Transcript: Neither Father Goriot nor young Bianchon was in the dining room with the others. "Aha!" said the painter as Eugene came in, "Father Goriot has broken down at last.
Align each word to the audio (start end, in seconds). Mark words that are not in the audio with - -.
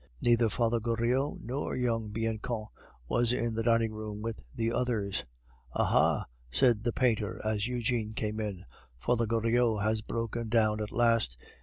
Neither 0.19 0.49
Father 0.49 0.79
Goriot 0.79 1.41
nor 1.43 1.75
young 1.75 2.09
Bianchon 2.09 2.65
was 3.07 3.31
in 3.31 3.53
the 3.53 3.61
dining 3.61 3.93
room 3.93 4.19
with 4.23 4.39
the 4.51 4.71
others. 4.71 5.25
"Aha!" 5.73 6.25
said 6.49 6.83
the 6.83 6.91
painter 6.91 7.39
as 7.45 7.67
Eugene 7.67 8.13
came 8.15 8.39
in, 8.39 8.65
"Father 8.97 9.27
Goriot 9.27 9.83
has 9.83 10.01
broken 10.01 10.49
down 10.49 10.81
at 10.81 10.91
last. 10.91 11.37